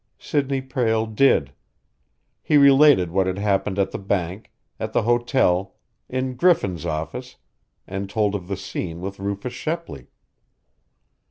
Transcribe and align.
Sidney 0.17 0.61
Prale 0.63 1.05
did. 1.05 1.53
He 2.41 2.57
related 2.57 3.11
what 3.11 3.27
had 3.27 3.37
happened 3.37 3.77
at 3.77 3.91
the 3.91 3.99
bank, 3.99 4.51
at 4.79 4.93
the 4.93 5.03
hotel, 5.03 5.75
in 6.09 6.33
Griffin's 6.33 6.87
office, 6.87 7.35
and 7.85 8.09
told 8.09 8.33
of 8.33 8.47
the 8.47 8.57
scene 8.57 8.99
with 9.01 9.19
Rufus 9.19 9.53
Shepley. 9.53 10.07